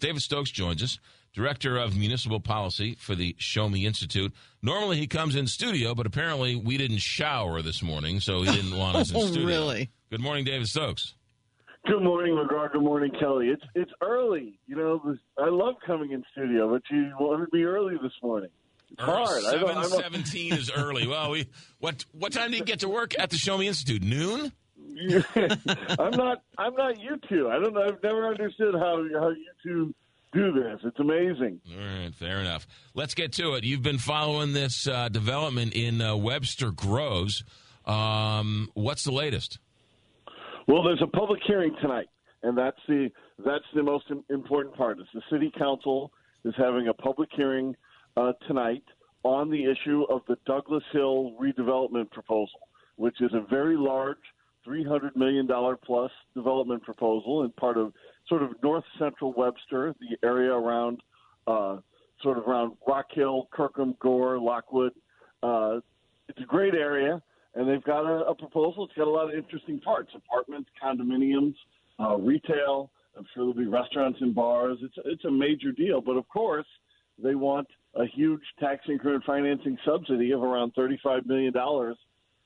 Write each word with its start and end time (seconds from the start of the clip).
David 0.00 0.22
Stokes 0.22 0.50
joins 0.50 0.82
us, 0.82 0.98
Director 1.32 1.76
of 1.76 1.96
Municipal 1.96 2.40
Policy 2.40 2.94
for 2.94 3.14
the 3.14 3.34
Show 3.38 3.68
Me 3.68 3.84
Institute. 3.84 4.32
Normally 4.62 4.96
he 4.96 5.06
comes 5.06 5.34
in 5.34 5.46
studio, 5.46 5.94
but 5.94 6.06
apparently 6.06 6.56
we 6.56 6.76
didn't 6.78 6.98
shower 6.98 7.62
this 7.62 7.82
morning, 7.82 8.20
so 8.20 8.42
he 8.42 8.50
didn't 8.50 8.76
want 8.76 8.96
us 8.96 9.10
in 9.10 9.16
Oh, 9.16 9.20
studio. 9.26 9.46
really? 9.46 9.90
Good 10.10 10.20
morning, 10.20 10.44
David 10.44 10.68
Stokes. 10.68 11.14
Good 11.86 12.02
morning, 12.02 12.34
McGraw. 12.34 12.70
Good 12.72 12.82
morning, 12.82 13.12
Kelly. 13.18 13.48
It's 13.48 13.62
it's 13.74 13.90
early. 14.02 14.58
You 14.66 14.76
know, 14.76 15.14
I 15.38 15.48
love 15.48 15.74
coming 15.86 16.12
in 16.12 16.22
studio, 16.32 16.70
but 16.70 16.82
you 16.90 17.12
wanted 17.18 17.48
me 17.52 17.62
early 17.62 17.94
this 18.02 18.12
morning. 18.22 18.50
It's 18.90 19.00
hard. 19.00 19.44
I 19.44 19.52
don't- 19.52 19.60
Seven 19.68 19.76
I'm 19.78 19.84
seventeen 19.88 20.52
is 20.54 20.70
early. 20.70 21.06
Well, 21.06 21.30
we 21.30 21.46
what 21.78 22.04
what 22.12 22.32
time 22.32 22.50
do 22.50 22.56
you 22.56 22.64
get 22.64 22.80
to 22.80 22.88
work 22.88 23.18
at 23.18 23.30
the 23.30 23.36
Show 23.36 23.56
Me 23.58 23.68
Institute? 23.68 24.02
Noon. 24.02 24.52
I'm 25.98 26.10
not. 26.12 26.42
I'm 26.56 26.74
not 26.74 27.00
you 27.00 27.18
two. 27.28 27.48
I 27.48 27.58
don't 27.58 27.74
know. 27.74 27.82
I've 27.82 28.02
never 28.02 28.26
understood 28.26 28.74
how 28.74 29.04
how 29.18 29.28
you 29.30 29.46
two 29.62 29.94
do 30.32 30.52
this. 30.52 30.80
It's 30.84 30.98
amazing. 30.98 31.60
All 31.70 31.78
right, 31.78 32.14
fair 32.14 32.38
enough. 32.38 32.66
Let's 32.94 33.14
get 33.14 33.32
to 33.34 33.54
it. 33.54 33.64
You've 33.64 33.82
been 33.82 33.98
following 33.98 34.52
this 34.52 34.86
uh, 34.86 35.08
development 35.08 35.74
in 35.74 36.00
uh, 36.00 36.16
Webster 36.16 36.70
Groves. 36.70 37.44
Um, 37.86 38.68
what's 38.74 39.04
the 39.04 39.12
latest? 39.12 39.58
Well, 40.66 40.82
there's 40.82 41.02
a 41.02 41.06
public 41.06 41.40
hearing 41.46 41.74
tonight, 41.80 42.08
and 42.42 42.56
that's 42.56 42.80
the 42.88 43.10
that's 43.44 43.64
the 43.74 43.82
most 43.82 44.04
important 44.28 44.74
part. 44.74 44.98
Is 44.98 45.06
the 45.14 45.22
city 45.30 45.50
council 45.56 46.12
is 46.44 46.54
having 46.56 46.88
a 46.88 46.94
public 46.94 47.30
hearing 47.34 47.74
uh, 48.16 48.32
tonight 48.46 48.84
on 49.22 49.50
the 49.50 49.64
issue 49.64 50.04
of 50.10 50.22
the 50.28 50.36
Douglas 50.46 50.84
Hill 50.92 51.32
redevelopment 51.40 52.10
proposal, 52.10 52.60
which 52.96 53.20
is 53.20 53.32
a 53.32 53.44
very 53.48 53.76
large, 53.76 54.18
three 54.68 54.84
hundred 54.84 55.16
million 55.16 55.46
dollar 55.46 55.76
plus 55.76 56.10
development 56.34 56.82
proposal, 56.82 57.42
and 57.42 57.56
part 57.56 57.78
of 57.78 57.92
sort 58.28 58.42
of 58.42 58.50
north 58.62 58.84
central 58.98 59.32
Webster, 59.32 59.94
the 59.98 60.26
area 60.26 60.52
around 60.52 61.00
uh, 61.46 61.78
sort 62.22 62.36
of 62.36 62.46
around 62.46 62.76
Rock 62.86 63.06
Hill, 63.12 63.48
Kirkham, 63.50 63.96
Gore, 63.98 64.38
Lockwood. 64.38 64.92
Uh, 65.42 65.80
it's 66.28 66.38
a 66.40 66.46
great 66.46 66.74
area, 66.74 67.22
and 67.54 67.66
they've 67.66 67.82
got 67.82 68.04
a, 68.04 68.26
a 68.26 68.34
proposal. 68.34 68.84
It's 68.84 68.94
got 68.94 69.06
a 69.06 69.10
lot 69.10 69.30
of 69.30 69.34
interesting 69.34 69.80
parts: 69.80 70.10
apartments, 70.14 70.68
condominiums, 70.82 71.54
uh, 71.98 72.16
retail. 72.18 72.90
I'm 73.16 73.24
sure 73.34 73.44
there'll 73.44 73.54
be 73.54 73.66
restaurants 73.66 74.18
and 74.20 74.34
bars. 74.34 74.78
It's 74.82 74.94
it's 75.06 75.24
a 75.24 75.30
major 75.30 75.72
deal, 75.72 76.02
but 76.02 76.18
of 76.18 76.28
course, 76.28 76.66
they 77.22 77.34
want 77.34 77.68
a 77.94 78.04
huge 78.04 78.42
tax 78.60 78.84
increment 78.90 79.24
financing 79.24 79.78
subsidy 79.86 80.32
of 80.32 80.42
around 80.42 80.72
35 80.76 81.24
million 81.24 81.54
dollars 81.54 81.96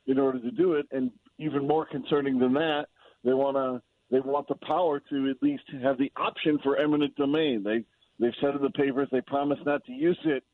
in 0.07 0.19
order 0.19 0.39
to 0.41 0.51
do 0.53 0.75
it. 0.75 0.86
And 0.92 1.11
even 1.38 1.66
more 1.66 1.86
concerning 1.86 2.38
than 2.38 2.52
that, 2.55 2.86
they 3.25 3.33
want 3.33 3.56
to 3.56 3.83
they 4.11 4.20
want 4.20 4.47
the 4.47 4.56
power 4.66 5.00
to 5.11 5.30
at 5.30 5.42
least 5.42 5.62
have 5.83 5.97
the 5.98 6.12
option 6.16 6.58
for 6.62 6.77
eminent 6.77 7.16
domain. 7.16 7.62
They 7.64 7.84
they've 8.20 8.34
said 8.41 8.55
in 8.55 8.62
the 8.62 8.70
papers 8.70 9.08
they 9.11 9.22
promise 9.22 9.58
not 9.64 9.84
to 9.86 9.92
use 9.92 10.19
it, 10.24 10.44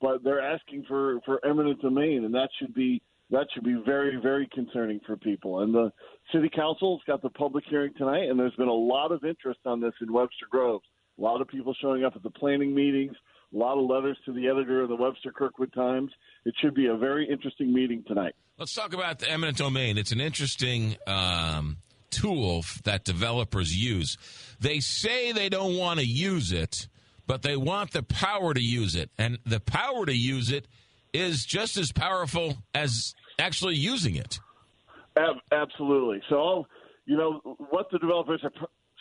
but 0.00 0.22
they're 0.22 0.40
asking 0.40 0.84
for 0.86 1.20
for 1.24 1.44
eminent 1.44 1.82
domain, 1.82 2.24
and 2.24 2.34
that 2.34 2.48
should 2.58 2.74
be 2.74 3.02
that 3.30 3.46
should 3.52 3.64
be 3.64 3.80
very 3.84 4.16
very 4.22 4.48
concerning 4.54 5.00
for 5.06 5.16
people. 5.16 5.60
And 5.60 5.74
the 5.74 5.92
city 6.32 6.50
council's 6.54 7.02
got 7.06 7.22
the 7.22 7.30
public 7.30 7.64
hearing 7.68 7.92
tonight, 7.96 8.28
and 8.28 8.38
there's 8.38 8.54
been 8.54 8.68
a 8.68 8.72
lot 8.72 9.12
of 9.12 9.24
interest 9.24 9.60
on 9.66 9.80
this 9.80 9.94
in 10.00 10.12
Webster 10.12 10.46
Groves. 10.50 10.84
A 11.18 11.22
lot 11.22 11.40
of 11.40 11.48
people 11.48 11.74
showing 11.80 12.04
up 12.04 12.14
at 12.14 12.22
the 12.22 12.30
planning 12.30 12.74
meetings. 12.74 13.16
A 13.54 13.56
lot 13.56 13.78
of 13.78 13.88
letters 13.88 14.18
to 14.26 14.32
the 14.32 14.48
editor 14.48 14.82
of 14.82 14.88
the 14.88 14.96
Webster 14.96 15.32
Kirkwood 15.32 15.72
Times. 15.72 16.10
It 16.44 16.54
should 16.60 16.74
be 16.74 16.86
a 16.86 16.96
very 16.96 17.26
interesting 17.28 17.72
meeting 17.72 18.04
tonight. 18.06 18.34
Let's 18.58 18.74
talk 18.74 18.92
about 18.92 19.20
the 19.20 19.30
eminent 19.30 19.56
domain. 19.56 19.96
It's 19.96 20.12
an 20.12 20.20
interesting 20.20 20.96
um, 21.06 21.78
tool 22.10 22.64
that 22.84 23.04
developers 23.04 23.74
use. 23.74 24.18
They 24.60 24.80
say 24.80 25.32
they 25.32 25.48
don't 25.48 25.76
want 25.76 26.00
to 26.00 26.06
use 26.06 26.52
it, 26.52 26.88
but 27.26 27.42
they 27.42 27.56
want 27.56 27.92
the 27.92 28.02
power 28.02 28.52
to 28.52 28.60
use 28.60 28.94
it. 28.94 29.10
And 29.16 29.38
the 29.46 29.60
power 29.60 30.04
to 30.04 30.14
use 30.14 30.50
it 30.50 30.66
is 31.14 31.44
just 31.44 31.76
as 31.76 31.90
powerful 31.92 32.58
as 32.74 33.14
actually 33.38 33.76
using 33.76 34.16
it. 34.16 34.40
Ab- 35.16 35.36
absolutely. 35.52 36.20
So, 36.28 36.66
you 37.06 37.16
know, 37.16 37.40
what 37.70 37.90
the 37.90 37.98
developers 37.98 38.42
are 38.44 38.50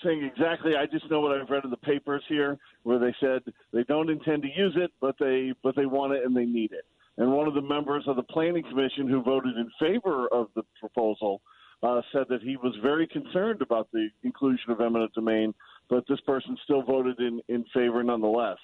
saying 0.04 0.24
exactly, 0.24 0.74
I 0.76 0.86
just 0.86 1.10
know 1.10 1.20
what 1.22 1.40
I've 1.40 1.50
read 1.50 1.64
in 1.64 1.70
the 1.70 1.78
papers 1.78 2.24
here, 2.28 2.58
where 2.84 3.00
they 3.00 3.16
said 3.20 3.42
they 3.74 3.84
don't 3.84 4.10
intend 4.10 4.44
to 4.44 4.50
use 4.56 4.76
it, 4.76 4.92
but 5.02 5.16
they 5.20 5.54
but 5.64 5.76
they 5.76 5.86
want 5.86 6.14
it 6.14 6.24
and 6.26 6.36
they 6.36 6.46
need 6.46 6.72
it. 6.72 6.86
And 7.18 7.32
one 7.32 7.48
of 7.48 7.56
the 7.56 7.62
members 7.62 8.04
of 8.08 8.16
the 8.16 8.24
planning 8.24 8.64
commission 8.64 9.08
who 9.08 9.24
voted 9.24 9.56
in 9.58 9.70
favor 9.80 10.28
of 10.32 10.48
the 10.56 10.64
proposal 10.80 11.42
uh, 11.82 12.02
said 12.12 12.26
that 12.30 12.42
he 12.42 12.58
was 12.58 12.76
very 12.82 13.08
concerned 13.08 13.62
about 13.62 13.88
the 13.92 14.10
inclusion 14.24 14.72
of 14.72 14.82
eminent 14.82 15.14
domain, 15.14 15.54
but 15.90 16.04
this 16.08 16.20
person 16.22 16.58
still 16.64 16.84
voted 16.84 17.20
in 17.20 17.42
in 17.50 17.66
favor 17.74 18.04
nonetheless. 18.04 18.58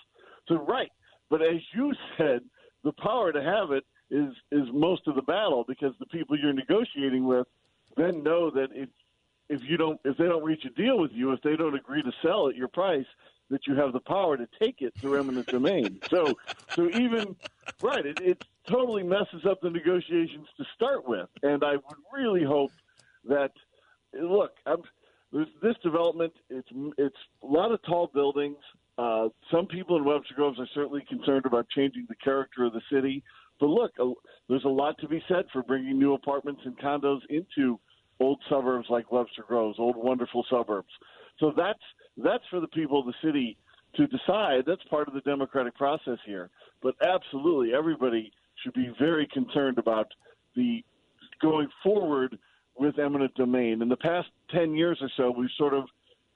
So, 0.48 0.56
right. 0.56 0.90
But 1.30 1.42
as 1.42 1.62
you 1.76 1.94
said, 2.18 2.42
the 2.84 2.94
power 2.94 3.32
to 3.32 3.42
have 3.42 3.72
it 3.72 3.84
is 4.12 4.34
is 4.52 4.68
most 4.72 5.08
of 5.08 5.16
the 5.16 5.22
battle 5.24 5.66
because 5.68 5.94
the 6.00 6.06
people 6.08 6.38
you're 6.38 6.54
negotiating 6.54 7.26
with 7.26 7.48
then 7.98 8.24
know 8.24 8.50
that 8.52 8.70
if 8.74 8.90
if 9.50 9.62
you 9.64 9.78
don't 9.78 10.00
if 10.04 10.18
they 10.18 10.26
don't 10.26 10.44
reach 10.44 10.66
a 10.66 10.70
deal 10.70 11.00
with 11.00 11.12
you, 11.12 11.32
if 11.32 11.42
they 11.42 11.56
don't 11.56 11.76
agree 11.76 12.02
to 12.02 12.12
sell 12.22 12.48
at 12.48 12.56
your 12.56 12.68
price, 12.68 13.06
that 13.50 13.68
you 13.68 13.76
have 13.76 13.94
the 13.94 14.00
power 14.00 14.38
to 14.38 14.48
take 14.60 14.82
it 14.82 14.94
through 15.00 15.20
eminent 15.20 15.48
domain. 15.48 16.00
So 16.10 16.34
so 16.76 16.90
even 16.90 17.36
right, 17.82 18.06
it, 18.06 18.20
it 18.22 18.44
totally 18.70 19.04
messes 19.04 19.46
up 19.50 19.62
the 19.62 19.70
negotiations 19.70 20.48
to 20.58 20.66
start 20.76 21.08
with. 21.08 21.30
And 21.42 21.64
I 21.64 21.74
would 21.74 21.98
really 22.14 22.44
hope 22.44 22.72
that 23.26 23.52
look, 24.14 24.52
I'm, 24.66 24.84
this, 25.32 25.48
this 25.62 25.76
development 25.84 26.34
it's 26.50 26.70
it's 26.98 27.18
a 27.44 27.48
lot 27.48 27.72
of 27.72 27.82
tall 27.84 28.10
buildings. 28.14 28.58
Uh, 28.98 29.30
some 29.52 29.66
people 29.66 29.98
in 29.98 30.06
Webster 30.06 30.36
Groves 30.36 30.60
are 30.60 30.68
certainly 30.74 31.04
concerned 31.10 31.46
about 31.46 31.68
changing 31.70 32.06
the 32.08 32.16
character 32.16 32.64
of 32.64 32.74
the 32.74 32.82
city. 32.92 33.24
But 33.60 33.68
look, 33.68 33.92
a, 34.00 34.14
there's 34.50 34.66
a 34.66 34.70
lot 34.70 34.98
to 35.00 35.08
be 35.08 35.24
said 35.28 35.46
for 35.52 35.64
bringing 35.64 35.98
new 35.98 36.14
apartments 36.14 36.62
and 36.66 36.78
condos 36.78 37.22
into 37.30 37.80
old 38.20 38.40
suburbs 38.50 38.88
like 38.90 39.12
Webster 39.12 39.44
Groves, 39.48 39.78
old 39.80 39.96
wonderful 39.96 40.46
suburbs. 40.50 40.90
So 41.40 41.52
that's 41.56 41.80
that's 42.18 42.44
for 42.50 42.60
the 42.60 42.68
people 42.68 43.00
of 43.00 43.06
the 43.06 43.14
city 43.24 43.58
to 43.96 44.08
decide. 44.08 44.64
That's 44.66 44.84
part 44.90 45.08
of 45.08 45.14
the 45.14 45.22
democratic 45.22 45.76
process 45.76 46.18
here. 46.26 46.50
But 46.82 46.96
absolutely, 47.06 47.74
everybody 47.74 48.32
should 48.64 48.74
be 48.74 48.92
very 49.00 49.28
concerned 49.34 49.78
about 49.78 50.08
the 50.56 50.84
going 51.42 51.68
forward 51.82 52.38
with 52.78 53.00
eminent 53.00 53.34
domain. 53.36 53.82
In 53.82 53.90
the 53.90 53.98
past 53.98 54.30
ten 54.54 54.76
years 54.76 54.98
or 55.02 55.10
so, 55.18 55.32
we've 55.32 55.50
sort 55.58 55.74
of 55.74 55.86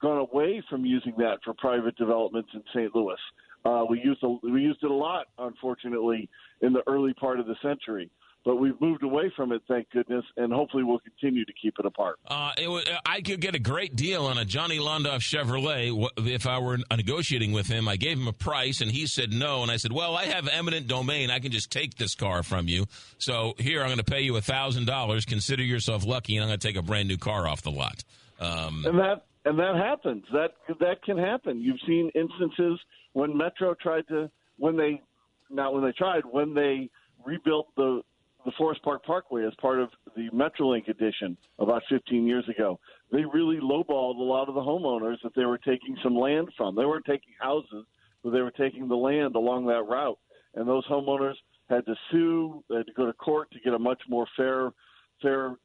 gone 0.00 0.18
away 0.18 0.62
from 0.70 0.84
using 0.84 1.14
that 1.18 1.38
for 1.44 1.54
private 1.54 1.96
developments 1.96 2.50
in 2.54 2.62
St. 2.72 2.94
Louis. 2.94 3.16
Uh, 3.64 3.84
we 3.88 4.00
used 4.00 4.22
a, 4.22 4.28
we 4.42 4.62
used 4.62 4.82
it 4.82 4.90
a 4.90 4.94
lot, 4.94 5.26
unfortunately, 5.38 6.28
in 6.60 6.72
the 6.72 6.82
early 6.86 7.14
part 7.14 7.40
of 7.40 7.46
the 7.46 7.56
century. 7.62 8.10
But 8.44 8.56
we've 8.56 8.80
moved 8.80 9.02
away 9.02 9.30
from 9.36 9.52
it, 9.52 9.62
thank 9.68 9.90
goodness, 9.90 10.24
and 10.36 10.52
hopefully 10.52 10.84
we'll 10.84 11.00
continue 11.00 11.44
to 11.44 11.52
keep 11.60 11.74
it 11.78 11.84
apart. 11.84 12.18
Uh, 12.26 12.52
it 12.56 12.64
w- 12.64 12.84
I 13.04 13.20
could 13.20 13.40
get 13.40 13.54
a 13.54 13.58
great 13.58 13.96
deal 13.96 14.24
on 14.26 14.38
a 14.38 14.44
Johnny 14.44 14.78
Londoff 14.78 15.20
Chevrolet 15.20 16.08
if 16.18 16.46
I 16.46 16.58
were 16.58 16.78
negotiating 16.90 17.52
with 17.52 17.66
him. 17.66 17.88
I 17.88 17.96
gave 17.96 18.16
him 18.16 18.28
a 18.28 18.32
price, 18.32 18.80
and 18.80 18.90
he 18.90 19.06
said 19.06 19.32
no. 19.32 19.62
And 19.62 19.70
I 19.70 19.76
said, 19.76 19.92
"Well, 19.92 20.16
I 20.16 20.26
have 20.26 20.48
eminent 20.48 20.86
domain. 20.86 21.30
I 21.30 21.40
can 21.40 21.50
just 21.50 21.70
take 21.70 21.96
this 21.96 22.14
car 22.14 22.42
from 22.42 22.68
you. 22.68 22.86
So 23.18 23.54
here, 23.58 23.82
I'm 23.82 23.88
going 23.88 23.98
to 23.98 24.04
pay 24.04 24.22
you 24.22 24.36
a 24.36 24.40
thousand 24.40 24.86
dollars. 24.86 25.24
Consider 25.24 25.64
yourself 25.64 26.06
lucky, 26.06 26.36
and 26.36 26.44
I'm 26.44 26.48
going 26.48 26.60
to 26.60 26.66
take 26.66 26.76
a 26.76 26.82
brand 26.82 27.08
new 27.08 27.18
car 27.18 27.46
off 27.48 27.62
the 27.62 27.72
lot." 27.72 28.02
Um, 28.40 28.84
and 28.86 28.98
that 28.98 29.26
and 29.44 29.58
that 29.58 29.74
happens. 29.74 30.24
That 30.32 30.52
that 30.80 31.02
can 31.02 31.18
happen. 31.18 31.60
You've 31.60 31.80
seen 31.86 32.10
instances 32.14 32.78
when 33.12 33.36
Metro 33.36 33.74
tried 33.74 34.06
to 34.08 34.30
when 34.58 34.76
they 34.76 35.02
not 35.50 35.72
when 35.72 35.84
they 35.84 35.92
tried 35.92 36.22
when 36.30 36.54
they 36.54 36.90
rebuilt 37.24 37.68
the 37.76 38.02
the 38.44 38.52
Forest 38.56 38.82
Park 38.82 39.04
Parkway 39.04 39.44
as 39.44 39.52
part 39.60 39.80
of 39.80 39.90
the 40.16 40.30
MetroLink 40.30 40.88
addition 40.88 41.36
about 41.58 41.82
15 41.90 42.26
years 42.26 42.48
ago. 42.48 42.78
They 43.12 43.24
really 43.24 43.58
lowballed 43.58 44.16
a 44.16 44.22
lot 44.22 44.48
of 44.48 44.54
the 44.54 44.60
homeowners 44.60 45.16
that 45.22 45.34
they 45.34 45.44
were 45.44 45.58
taking 45.58 45.96
some 46.02 46.16
land 46.16 46.48
from. 46.56 46.74
They 46.74 46.84
weren't 46.84 47.04
taking 47.04 47.34
houses, 47.40 47.84
but 48.22 48.30
they 48.30 48.40
were 48.40 48.52
taking 48.52 48.88
the 48.88 48.96
land 48.96 49.34
along 49.34 49.66
that 49.66 49.82
route. 49.82 50.18
And 50.54 50.68
those 50.68 50.86
homeowners 50.86 51.34
had 51.68 51.84
to 51.86 51.94
sue, 52.10 52.64
they 52.70 52.76
had 52.76 52.86
to 52.86 52.92
go 52.92 53.06
to 53.06 53.12
court 53.12 53.50
to 53.50 53.60
get 53.60 53.74
a 53.74 53.78
much 53.78 54.00
more 54.08 54.26
fair 54.36 54.70
fair 55.20 55.56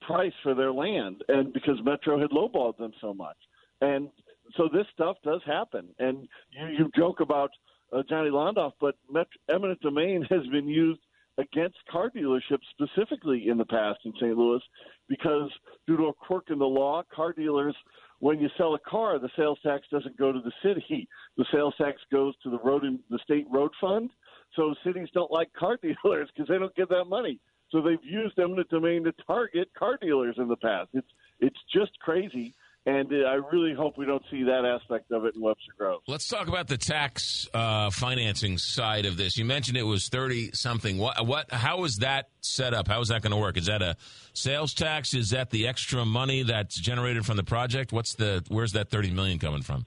price 0.00 0.32
for 0.42 0.54
their 0.54 0.72
land 0.72 1.22
and 1.28 1.52
because 1.52 1.76
Metro 1.84 2.18
had 2.18 2.30
lowballed 2.30 2.76
them 2.78 2.92
so 3.00 3.14
much. 3.14 3.36
And 3.80 4.08
so 4.56 4.68
this 4.72 4.86
stuff 4.92 5.16
does 5.24 5.40
happen. 5.46 5.88
And 5.98 6.28
you, 6.50 6.66
you 6.78 6.90
joke 6.96 7.20
about 7.20 7.50
uh, 7.92 8.02
Johnny 8.08 8.30
Londoff, 8.30 8.72
but 8.80 8.96
Met- 9.10 9.26
eminent 9.52 9.80
domain 9.80 10.22
has 10.30 10.46
been 10.48 10.68
used 10.68 11.00
against 11.38 11.76
car 11.90 12.10
dealerships 12.10 12.62
specifically 12.70 13.48
in 13.48 13.58
the 13.58 13.64
past 13.64 13.98
in 14.04 14.12
St. 14.20 14.36
Louis 14.36 14.60
because 15.08 15.50
due 15.86 15.96
to 15.96 16.04
a 16.04 16.12
quirk 16.12 16.44
in 16.50 16.58
the 16.58 16.64
law, 16.64 17.02
car 17.12 17.32
dealers 17.32 17.74
when 18.20 18.40
you 18.40 18.48
sell 18.56 18.74
a 18.74 18.78
car, 18.78 19.18
the 19.18 19.28
sales 19.36 19.58
tax 19.62 19.86
doesn't 19.90 20.16
go 20.16 20.32
to 20.32 20.40
the 20.40 20.52
city. 20.62 21.08
The 21.36 21.44
sales 21.52 21.74
tax 21.76 22.00
goes 22.10 22.34
to 22.42 22.50
the 22.50 22.58
road 22.60 22.84
and 22.84 22.98
the 23.10 23.18
state 23.22 23.46
road 23.50 23.70
fund. 23.80 24.10
So 24.56 24.74
cities 24.84 25.08
don't 25.12 25.30
like 25.30 25.52
car 25.52 25.76
dealers 25.82 26.30
because 26.34 26.48
they 26.48 26.58
don't 26.58 26.74
get 26.74 26.88
that 26.90 27.04
money. 27.04 27.38
So 27.70 27.82
they've 27.82 28.02
used 28.02 28.38
eminent 28.38 28.68
domain 28.70 29.04
to 29.04 29.12
target 29.26 29.68
car 29.76 29.98
dealers 30.00 30.36
in 30.38 30.48
the 30.48 30.56
past. 30.56 30.90
It's 30.94 31.08
it's 31.40 31.58
just 31.72 31.90
crazy, 32.00 32.54
and 32.86 33.10
uh, 33.12 33.28
I 33.28 33.34
really 33.52 33.74
hope 33.74 33.96
we 33.96 34.04
don't 34.04 34.22
see 34.30 34.42
that 34.44 34.64
aspect 34.64 35.10
of 35.10 35.24
it 35.24 35.34
in 35.34 35.40
Webster 35.40 35.72
Groves. 35.78 36.04
Let's 36.06 36.28
talk 36.28 36.48
about 36.48 36.68
the 36.68 36.76
tax 36.76 37.48
uh, 37.54 37.90
financing 37.90 38.58
side 38.58 39.06
of 39.06 39.16
this. 39.16 39.36
You 39.36 39.44
mentioned 39.44 39.76
it 39.76 39.84
was 39.84 40.08
thirty 40.08 40.50
something. 40.52 40.98
What? 40.98 41.26
What? 41.26 41.50
How 41.52 41.84
is 41.84 41.98
that 41.98 42.28
set 42.40 42.74
up? 42.74 42.88
How 42.88 43.00
is 43.00 43.08
that 43.08 43.22
going 43.22 43.32
to 43.32 43.38
work? 43.38 43.56
Is 43.56 43.66
that 43.66 43.82
a 43.82 43.96
sales 44.34 44.74
tax? 44.74 45.14
Is 45.14 45.30
that 45.30 45.50
the 45.50 45.66
extra 45.66 46.04
money 46.04 46.42
that's 46.42 46.78
generated 46.78 47.24
from 47.24 47.36
the 47.36 47.44
project? 47.44 47.92
What's 47.92 48.14
the? 48.14 48.44
Where's 48.48 48.72
that 48.72 48.90
thirty 48.90 49.10
million 49.10 49.38
coming 49.38 49.62
from? 49.62 49.86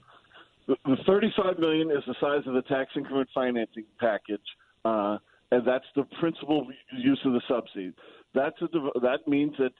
The, 0.67 0.75
the 0.85 0.97
thirty-five 1.05 1.59
million 1.59 1.91
is 1.91 2.03
the 2.07 2.15
size 2.19 2.47
of 2.47 2.53
the 2.53 2.63
tax 2.63 2.91
increment 2.95 3.29
financing 3.33 3.85
package, 3.99 4.41
uh, 4.85 5.17
and 5.51 5.65
that's 5.65 5.85
the 5.95 6.03
principal 6.19 6.67
use 6.97 7.21
of 7.25 7.33
the 7.33 7.41
subsidy. 7.47 7.93
That's 8.33 8.61
a, 8.61 8.67
that 8.99 9.27
means 9.27 9.53
that 9.59 9.71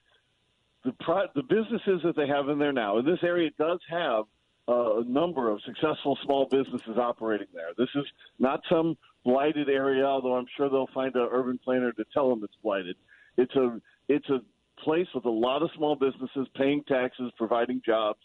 the 0.87 0.93
pro- 1.03 1.27
the 1.35 1.43
businesses 1.43 2.01
that 2.05 2.15
they 2.15 2.27
have 2.27 2.47
in 2.47 2.57
there 2.57 2.71
now, 2.71 2.97
and 2.97 3.05
this 3.05 3.19
area 3.21 3.49
does 3.59 3.79
have 3.89 4.23
a 4.69 5.03
number 5.05 5.49
of 5.51 5.61
successful 5.65 6.17
small 6.23 6.47
businesses 6.49 6.97
operating 6.97 7.47
there. 7.53 7.71
This 7.77 7.89
is 7.93 8.05
not 8.39 8.61
some 8.69 8.97
blighted 9.25 9.69
area, 9.69 10.05
although 10.05 10.35
I'm 10.35 10.45
sure 10.55 10.69
they'll 10.69 10.89
find 10.93 11.13
an 11.15 11.27
urban 11.29 11.59
planner 11.61 11.91
to 11.91 12.05
tell 12.13 12.29
them 12.29 12.41
it's 12.43 12.55
blighted. 12.63 12.95
It's 13.37 13.53
a 13.55 13.81
it's 14.07 14.29
a 14.29 14.39
place 14.81 15.07
with 15.13 15.25
a 15.25 15.29
lot 15.29 15.61
of 15.61 15.69
small 15.75 15.97
businesses 15.97 16.47
paying 16.55 16.83
taxes, 16.87 17.33
providing 17.37 17.81
jobs. 17.85 18.19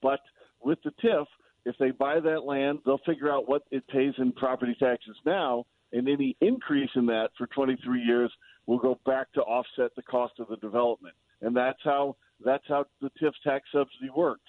But 0.00 0.20
with 0.62 0.78
the 0.84 0.92
TIF, 1.04 1.26
if 1.66 1.76
they 1.78 1.90
buy 1.90 2.20
that 2.20 2.44
land, 2.44 2.78
they'll 2.86 3.00
figure 3.04 3.30
out 3.30 3.46
what 3.46 3.64
it 3.70 3.86
pays 3.88 4.14
in 4.16 4.32
property 4.32 4.74
taxes 4.78 5.16
now, 5.26 5.66
and 5.92 6.08
any 6.08 6.34
increase 6.40 6.90
in 6.94 7.04
that 7.06 7.30
for 7.36 7.46
23 7.48 8.00
years 8.00 8.32
will 8.64 8.78
go 8.78 8.98
back 9.04 9.30
to 9.34 9.42
offset 9.42 9.94
the 9.96 10.02
cost 10.02 10.34
of 10.38 10.48
the 10.48 10.56
development 10.56 11.14
and 11.42 11.56
that's 11.56 11.78
how 11.84 12.16
that's 12.44 12.64
how 12.68 12.84
the 13.00 13.10
TIF 13.20 13.32
tax 13.42 13.64
subsidy 13.72 14.10
works, 14.14 14.48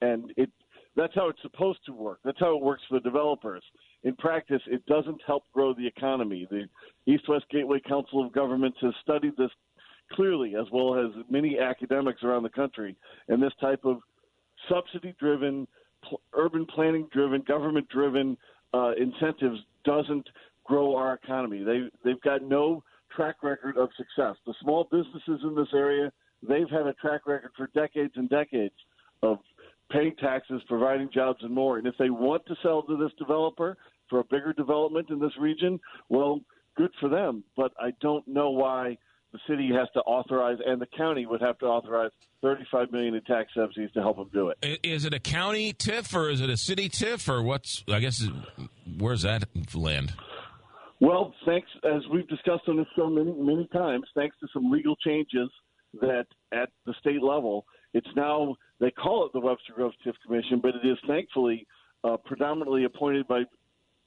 and 0.00 0.32
it 0.36 0.50
that's 0.96 1.14
how 1.14 1.28
it's 1.28 1.42
supposed 1.42 1.78
to 1.86 1.92
work. 1.92 2.18
That's 2.24 2.40
how 2.40 2.56
it 2.56 2.62
works 2.62 2.82
for 2.88 2.98
developers. 3.00 3.62
In 4.02 4.16
practice, 4.16 4.62
it 4.66 4.84
doesn't 4.86 5.20
help 5.26 5.44
grow 5.52 5.72
the 5.72 5.86
economy. 5.86 6.46
The 6.50 6.64
East 7.06 7.28
West 7.28 7.44
Gateway 7.50 7.80
Council 7.86 8.24
of 8.24 8.32
Governments 8.32 8.78
has 8.82 8.92
studied 9.02 9.36
this 9.36 9.50
clearly, 10.12 10.54
as 10.56 10.66
well 10.72 10.98
as 10.98 11.12
many 11.30 11.58
academics 11.58 12.22
around 12.22 12.42
the 12.42 12.48
country, 12.48 12.96
and 13.28 13.42
this 13.42 13.52
type 13.60 13.84
of 13.84 13.98
subsidy-driven, 14.68 15.68
pl- 16.08 16.20
urban 16.32 16.66
planning-driven, 16.66 17.42
government-driven 17.46 18.36
uh, 18.74 18.92
incentives 18.92 19.60
doesn't 19.84 20.28
grow 20.64 20.96
our 20.96 21.14
economy. 21.14 21.62
They 21.62 21.88
they've 22.04 22.20
got 22.22 22.42
no 22.42 22.82
track 23.14 23.36
record 23.42 23.76
of 23.76 23.88
success. 23.96 24.36
The 24.46 24.54
small 24.62 24.88
businesses 24.90 25.40
in 25.42 25.54
this 25.54 25.68
area 25.74 26.12
they've 26.46 26.68
had 26.70 26.86
a 26.86 26.94
track 26.94 27.26
record 27.26 27.50
for 27.56 27.68
decades 27.74 28.12
and 28.16 28.28
decades 28.28 28.74
of 29.22 29.38
paying 29.90 30.14
taxes, 30.16 30.62
providing 30.68 31.10
jobs, 31.12 31.38
and 31.42 31.54
more. 31.54 31.78
And 31.78 31.86
if 31.86 31.94
they 31.98 32.10
want 32.10 32.44
to 32.46 32.54
sell 32.62 32.82
to 32.82 32.96
this 32.96 33.12
developer 33.18 33.76
for 34.08 34.20
a 34.20 34.24
bigger 34.24 34.52
development 34.52 35.10
in 35.10 35.18
this 35.18 35.36
region, 35.38 35.80
well, 36.08 36.40
good 36.76 36.90
for 37.00 37.08
them. 37.08 37.44
But 37.56 37.72
I 37.78 37.92
don't 38.00 38.26
know 38.28 38.50
why 38.50 38.98
the 39.32 39.38
city 39.48 39.70
has 39.74 39.88
to 39.94 40.00
authorize 40.00 40.58
and 40.64 40.80
the 40.80 40.88
county 40.96 41.26
would 41.26 41.42
have 41.42 41.58
to 41.58 41.66
authorize 41.66 42.10
35 42.42 42.92
million 42.92 43.14
in 43.14 43.22
tax 43.22 43.50
subsidies 43.54 43.90
to 43.92 44.00
help 44.00 44.16
them 44.16 44.30
do 44.32 44.48
it. 44.50 44.80
Is 44.82 45.04
it 45.04 45.12
a 45.12 45.18
county 45.18 45.72
TIF 45.72 46.14
or 46.14 46.30
is 46.30 46.40
it 46.40 46.48
a 46.48 46.56
city 46.56 46.88
TIF 46.88 47.28
or 47.28 47.42
what's? 47.42 47.84
I 47.88 48.00
guess 48.00 48.24
where's 48.98 49.22
that 49.22 49.44
land? 49.74 50.14
Well, 51.00 51.34
thanks 51.44 51.68
as 51.84 52.02
we've 52.10 52.26
discussed 52.28 52.64
on 52.68 52.76
this 52.76 52.86
show 52.96 53.08
many 53.08 53.32
many 53.32 53.68
times. 53.72 54.04
Thanks 54.14 54.36
to 54.40 54.48
some 54.52 54.70
legal 54.70 54.96
changes 54.96 55.50
that 56.00 56.26
at 56.52 56.70
the 56.86 56.94
state 57.00 57.22
level, 57.22 57.64
it's 57.94 58.08
now 58.16 58.54
they 58.80 58.90
call 58.90 59.26
it 59.26 59.32
the 59.32 59.40
Webster 59.40 59.72
Groves 59.74 59.96
TIF 60.06 60.14
Commission, 60.24 60.60
but 60.62 60.74
it 60.74 60.86
is 60.86 60.98
thankfully 61.06 61.66
uh, 62.04 62.16
predominantly 62.24 62.84
appointed 62.84 63.26
by 63.26 63.42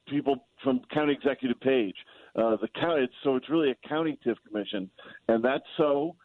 people 0.08 0.46
from 0.62 0.80
county 0.92 1.12
executive 1.12 1.60
page. 1.60 1.96
Uh, 2.36 2.56
the 2.56 2.68
county, 2.80 3.08
so 3.22 3.36
it's 3.36 3.48
really 3.50 3.70
a 3.70 3.88
county 3.88 4.18
TIF 4.26 4.36
commission, 4.48 4.90
and 5.28 5.44
that's 5.44 5.64
so. 5.76 6.16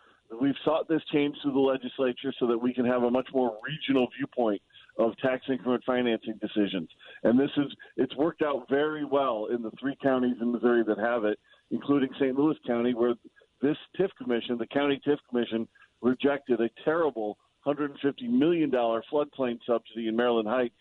We've 0.42 0.56
sought 0.66 0.90
this 0.90 1.02
change 1.14 1.38
through 1.42 1.54
the 1.54 1.60
legislature 1.60 2.34
so 2.38 2.48
that 2.48 2.58
we 2.58 2.74
can 2.74 2.86
have 2.86 3.04
a 3.04 3.10
much 3.10 3.30
more 3.34 3.58
regional 3.66 4.10
viewpoint 4.18 4.62
of 5.00 5.18
tax 5.20 5.46
increment 5.50 5.84
financing 5.86 6.38
decisions. 6.42 6.90
And 7.24 7.40
this 7.40 7.50
is 7.56 7.66
it's 7.96 8.16
worked 8.18 8.42
out 8.42 8.68
very 8.70 9.06
well 9.06 9.48
in 9.54 9.62
the 9.62 9.72
three 9.80 9.96
counties 10.04 10.36
in 10.42 10.52
Missouri 10.52 10.84
that 10.84 10.98
have 10.98 11.24
it, 11.24 11.40
including 11.72 12.10
St. 12.16 12.38
Louis 12.38 12.58
County, 12.66 12.94
where 12.94 13.14
this 13.62 13.78
TIF 14.00 14.10
commission, 14.18 14.58
the 14.58 14.68
county 14.68 15.00
TIF 15.06 15.18
commission, 15.30 15.68
rejected 16.02 16.60
a 16.62 16.70
terrible 16.84 17.38
$150 17.66 17.90
million 18.30 18.72
floodplain 18.72 19.60
subsidy 19.66 20.08
in 20.08 20.16
Maryland 20.16 20.48
Heights 20.48 20.76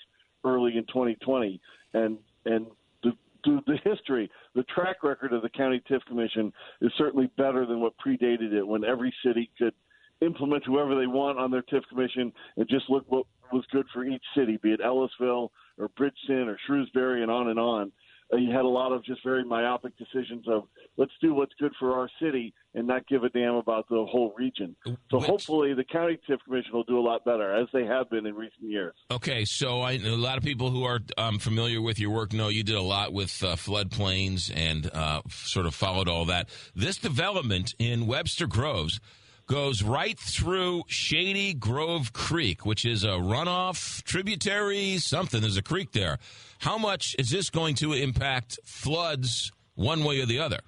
early 0.44 0.76
in 0.76 0.84
2020. 0.84 1.61
And, 1.94 2.19
and 2.44 2.67
the, 3.02 3.12
the, 3.44 3.61
the 3.67 3.78
history, 3.82 4.31
the 4.55 4.62
track 4.64 5.02
record 5.02 5.32
of 5.32 5.43
the 5.43 5.49
county 5.49 5.82
TIF 5.90 6.05
commission 6.06 6.52
is 6.81 6.93
certainly 6.96 7.31
better 7.37 7.67
than 7.67 7.81
what 7.81 7.94
predated 8.05 8.52
it 8.52 8.67
when 8.67 8.84
every 8.84 9.12
city 9.25 9.50
could 9.58 9.75
implement 10.20 10.64
whoever 10.64 10.94
they 10.94 11.06
want 11.06 11.38
on 11.38 11.50
their 11.50 11.62
TIF 11.62 11.82
commission 11.88 12.32
and 12.56 12.69
just 12.69 12.88
look 12.88 13.05
what 13.08 13.26
was 13.52 13.64
good 13.70 13.87
for 13.93 14.05
each 14.05 14.22
city, 14.37 14.58
be 14.62 14.72
it 14.72 14.81
Ellisville 14.81 15.50
or 15.79 15.88
Bridgeton 15.96 16.49
or 16.49 16.58
Shrewsbury 16.67 17.22
and 17.22 17.31
on 17.31 17.49
and 17.49 17.58
on 17.58 17.93
you 18.32 18.50
had 18.50 18.64
a 18.64 18.69
lot 18.69 18.93
of 18.93 19.05
just 19.05 19.23
very 19.23 19.44
myopic 19.44 19.93
decisions 19.96 20.46
of 20.49 20.64
let's 20.96 21.12
do 21.20 21.34
what's 21.34 21.52
good 21.61 21.73
for 21.78 21.99
our 21.99 22.08
city 22.20 22.52
and 22.75 22.87
not 22.87 23.06
give 23.06 23.23
a 23.23 23.28
damn 23.31 23.55
about 23.55 23.88
the 23.88 24.05
whole 24.11 24.34
region. 24.37 24.75
So 24.84 25.19
Which, 25.19 25.26
hopefully 25.26 25.75
the 25.75 25.84
county 25.84 26.19
TIF 26.28 26.38
commission 26.44 26.73
will 26.73 26.84
do 26.84 26.99
a 26.99 27.00
lot 27.00 27.25
better 27.25 27.55
as 27.55 27.69
they 27.73 27.84
have 27.84 28.11
been 28.11 28.26
in 28.26 28.34
recent 28.34 28.62
years. 28.62 28.94
Okay, 29.11 29.44
so 29.44 29.81
I, 29.81 29.93
a 29.93 30.17
lot 30.17 30.38
of 30.38 30.44
people 30.44 30.70
who 30.70 30.84
are 30.84 31.00
um, 31.17 31.38
familiar 31.38 31.81
with 31.81 31.99
your 31.99 32.11
work 32.11 32.32
know 32.32 32.49
you 32.49 32.64
did 32.64 32.75
a 32.75 32.82
lot 32.82 33.12
with 33.12 33.43
uh, 33.43 33.55
floodplains 33.55 34.52
and 34.55 34.90
uh, 34.93 35.22
sort 35.31 35.67
of 35.67 35.75
followed 35.75 36.08
all 36.08 36.25
that. 36.26 36.49
This 36.75 36.96
development 36.99 37.75
in 37.79 38.06
Webster 38.06 38.46
Groves 38.46 39.00
goes 39.46 39.82
right 39.82 40.19
through 40.19 40.82
Shady 40.88 41.54
Grove 41.54 42.12
Creek, 42.12 42.66
which 42.66 42.84
is 42.84 43.04
a 43.04 43.19
runoff 43.19 44.02
tributary, 44.02 44.98
something. 44.98 45.40
There's 45.40 45.56
a 45.56 45.62
creek 45.62 45.93
there. 45.93 46.19
How 46.58 46.78
much 46.78 47.14
is 47.19 47.31
this 47.31 47.50
going 47.50 47.76
to 47.76 47.93
impact 47.93 48.58
floods 48.64 49.52
one 49.75 50.04
way 50.04 50.20
or 50.20 50.26
the 50.26 50.40
other? 50.40 50.58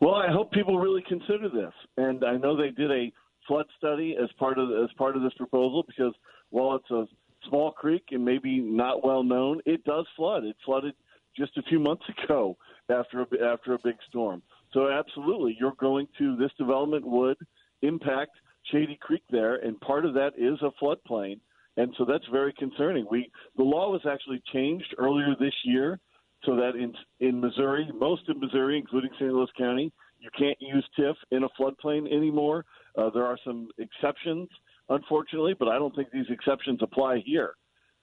Well, 0.00 0.14
I 0.14 0.32
hope 0.32 0.50
people 0.52 0.78
really 0.78 1.04
consider 1.06 1.48
this, 1.48 1.72
and 1.96 2.24
I 2.24 2.36
know 2.36 2.56
they 2.56 2.70
did 2.70 2.90
a 2.90 3.12
flood 3.46 3.66
study 3.76 4.16
as 4.20 4.30
part 4.38 4.58
of 4.58 4.70
as 4.82 4.90
part 4.96 5.16
of 5.16 5.22
this 5.22 5.32
proposal 5.34 5.84
because 5.86 6.14
while 6.50 6.76
it's 6.76 6.90
a 6.90 7.06
small 7.48 7.72
creek 7.72 8.04
and 8.10 8.24
maybe 8.24 8.60
not 8.60 9.04
well 9.04 9.22
known, 9.22 9.60
it 9.66 9.84
does 9.84 10.06
flood. 10.16 10.44
It 10.44 10.56
flooded 10.64 10.94
just 11.36 11.56
a 11.58 11.62
few 11.62 11.78
months 11.78 12.04
ago 12.24 12.56
after 12.88 13.20
a, 13.20 13.52
after 13.52 13.74
a 13.74 13.78
big 13.84 13.96
storm. 14.08 14.42
So 14.72 14.88
absolutely, 14.88 15.56
you're 15.58 15.74
going 15.78 16.08
to 16.18 16.36
this 16.36 16.50
development 16.58 17.06
would 17.06 17.36
impact 17.82 18.32
Shady 18.70 18.98
Creek 19.00 19.22
there, 19.30 19.56
and 19.56 19.80
part 19.80 20.04
of 20.04 20.14
that 20.14 20.32
is 20.36 20.58
a 20.62 20.70
floodplain 20.82 21.40
and 21.76 21.94
so 21.96 22.04
that's 22.04 22.24
very 22.30 22.52
concerning. 22.52 23.06
We 23.10 23.30
the 23.56 23.62
law 23.62 23.90
was 23.90 24.02
actually 24.10 24.42
changed 24.52 24.94
earlier 24.98 25.34
this 25.38 25.54
year, 25.64 25.98
so 26.44 26.56
that 26.56 26.72
in 26.76 26.92
in 27.26 27.40
Missouri, 27.40 27.88
most 27.94 28.28
of 28.28 28.38
Missouri, 28.38 28.78
including 28.78 29.10
St. 29.14 29.32
Louis 29.32 29.48
County, 29.56 29.92
you 30.18 30.30
can't 30.36 30.56
use 30.60 30.86
TIF 30.98 31.14
in 31.30 31.44
a 31.44 31.48
floodplain 31.58 32.12
anymore. 32.12 32.64
Uh, 32.98 33.10
there 33.10 33.24
are 33.24 33.38
some 33.44 33.68
exceptions, 33.78 34.48
unfortunately, 34.88 35.54
but 35.58 35.68
I 35.68 35.78
don't 35.78 35.94
think 35.94 36.10
these 36.10 36.28
exceptions 36.28 36.80
apply 36.82 37.22
here. 37.24 37.54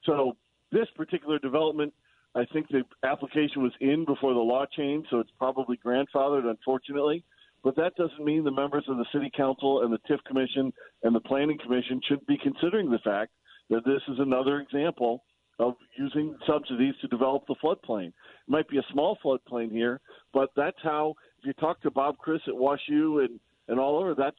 So 0.05 0.37
this 0.71 0.87
particular 0.95 1.37
development, 1.37 1.93
I 2.35 2.45
think 2.53 2.67
the 2.69 2.83
application 3.03 3.61
was 3.63 3.73
in 3.81 4.05
before 4.05 4.33
the 4.33 4.39
law 4.39 4.65
changed, 4.65 5.09
so 5.11 5.19
it's 5.19 5.31
probably 5.37 5.77
grandfathered, 5.85 6.45
unfortunately. 6.45 7.23
But 7.63 7.75
that 7.75 7.95
doesn't 7.95 8.23
mean 8.23 8.43
the 8.43 8.51
members 8.51 8.85
of 8.87 8.97
the 8.97 9.05
City 9.11 9.31
Council 9.35 9.83
and 9.83 9.91
the 9.91 9.99
TIF 10.09 10.23
Commission 10.25 10.71
and 11.03 11.15
the 11.15 11.19
Planning 11.19 11.57
Commission 11.61 11.99
should 12.07 12.25
be 12.25 12.37
considering 12.41 12.89
the 12.89 12.99
fact 12.99 13.31
that 13.69 13.85
this 13.85 14.01
is 14.07 14.19
another 14.19 14.59
example 14.59 15.23
of 15.59 15.73
using 15.97 16.37
subsidies 16.45 16.93
to 17.01 17.07
develop 17.07 17.43
the 17.47 17.55
floodplain. 17.63 18.07
It 18.07 18.13
might 18.47 18.69
be 18.69 18.77
a 18.77 18.85
small 18.91 19.17
floodplain 19.23 19.71
here, 19.71 19.99
but 20.33 20.49
that's 20.55 20.77
how. 20.83 21.15
If 21.39 21.45
you 21.45 21.53
talk 21.53 21.81
to 21.81 21.91
Bob 21.91 22.17
Criss 22.17 22.41
at 22.47 22.53
WashU 22.53 23.23
and 23.23 23.39
and 23.67 23.79
all 23.79 23.99
over, 23.99 24.15
that's 24.15 24.37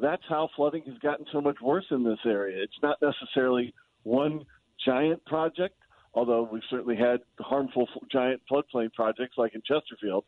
that's 0.00 0.22
how 0.28 0.48
flooding 0.56 0.82
has 0.86 0.98
gotten 0.98 1.26
so 1.32 1.40
much 1.40 1.56
worse 1.60 1.84
in 1.90 2.04
this 2.04 2.18
area. 2.24 2.62
It's 2.62 2.80
not 2.82 2.98
necessarily 3.02 3.74
one 4.04 4.44
giant 4.84 5.24
project, 5.26 5.76
although 6.14 6.48
we've 6.50 6.62
certainly 6.70 6.96
had 6.96 7.20
harmful 7.40 7.88
giant 8.10 8.40
floodplain 8.50 8.92
projects 8.92 9.36
like 9.36 9.54
in 9.54 9.62
Chesterfield, 9.66 10.24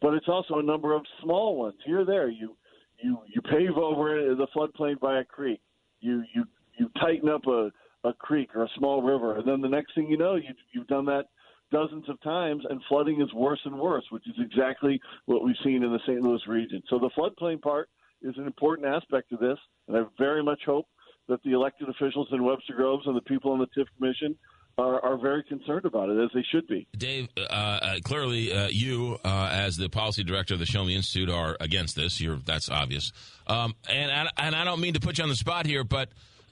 but 0.00 0.14
it's 0.14 0.28
also 0.28 0.54
a 0.58 0.62
number 0.62 0.94
of 0.94 1.02
small 1.22 1.56
ones 1.56 1.76
here 1.84 2.04
there. 2.04 2.28
You 2.28 2.56
you 3.02 3.18
you 3.34 3.40
pave 3.42 3.76
over 3.76 4.34
the 4.34 4.46
floodplain 4.54 4.98
by 5.00 5.20
a 5.20 5.24
creek. 5.24 5.60
You 6.00 6.22
you 6.34 6.44
you 6.78 6.90
tighten 7.00 7.28
up 7.28 7.46
a 7.46 7.70
a 8.04 8.12
creek 8.14 8.54
or 8.54 8.64
a 8.64 8.68
small 8.78 9.02
river, 9.02 9.36
and 9.36 9.46
then 9.46 9.60
the 9.60 9.68
next 9.68 9.94
thing 9.94 10.06
you 10.08 10.16
know, 10.16 10.36
you, 10.36 10.54
you've 10.72 10.86
done 10.86 11.04
that 11.04 11.26
dozens 11.70 12.08
of 12.08 12.20
times, 12.22 12.64
and 12.68 12.80
flooding 12.88 13.20
is 13.20 13.32
worse 13.34 13.60
and 13.64 13.78
worse, 13.78 14.04
which 14.10 14.26
is 14.26 14.34
exactly 14.38 15.00
what 15.26 15.44
we've 15.44 15.54
seen 15.62 15.82
in 15.82 15.92
the 15.92 16.00
St. 16.06 16.20
Louis 16.20 16.40
region. 16.48 16.82
So 16.88 16.98
the 16.98 17.10
floodplain 17.10 17.60
part 17.60 17.88
is 18.22 18.34
an 18.38 18.46
important 18.46 18.88
aspect 18.88 19.32
of 19.32 19.40
this, 19.40 19.58
and 19.86 19.96
I 19.96 20.02
very 20.18 20.42
much 20.42 20.60
hope 20.66 20.86
that 21.28 21.42
the 21.44 21.52
elected 21.52 21.88
officials 21.88 22.28
in 22.32 22.42
Webster 22.42 22.74
Groves 22.74 23.06
and 23.06 23.16
the 23.16 23.22
people 23.22 23.52
on 23.52 23.58
the 23.58 23.66
TIF 23.66 23.86
Commission 23.96 24.36
are, 24.78 25.04
are 25.04 25.18
very 25.18 25.42
concerned 25.42 25.84
about 25.84 26.08
it, 26.08 26.18
as 26.22 26.30
they 26.34 26.44
should 26.50 26.66
be. 26.66 26.86
Dave, 26.96 27.28
uh, 27.36 27.42
uh, 27.42 27.94
clearly 28.02 28.52
uh, 28.52 28.68
you, 28.70 29.18
uh, 29.24 29.50
as 29.52 29.76
the 29.76 29.88
policy 29.88 30.24
director 30.24 30.54
of 30.54 30.60
the 30.60 30.66
Show 30.66 30.84
Me 30.84 30.96
Institute, 30.96 31.28
are 31.28 31.56
against 31.60 31.96
this. 31.96 32.20
You're, 32.20 32.36
that's 32.36 32.70
obvious. 32.70 33.12
Um, 33.46 33.74
and, 33.88 34.28
and 34.36 34.54
I 34.54 34.64
don't 34.64 34.80
mean 34.80 34.94
to 34.94 35.00
put 35.00 35.18
you 35.18 35.24
on 35.24 35.30
the 35.30 35.36
spot 35.36 35.66
here, 35.66 35.84
but 35.84 36.08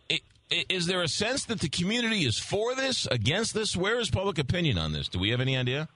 it, 0.09 0.23
is 0.69 0.87
there 0.87 1.03
a 1.03 1.09
sense 1.09 1.45
that 1.47 1.61
the 1.61 1.69
community 1.69 2.27
is 2.27 2.39
for 2.39 2.75
this, 2.75 3.07
against 3.11 3.55
this? 3.55 3.77
Where 3.77 3.99
is 3.99 4.11
public 4.11 4.39
opinion 4.39 4.79
on 4.79 4.93
this? 4.93 5.09
Do 5.09 5.19
we 5.19 5.31
have 5.31 5.41
any 5.41 5.57
idea? 5.57 5.89